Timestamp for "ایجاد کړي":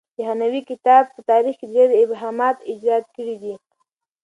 2.71-3.35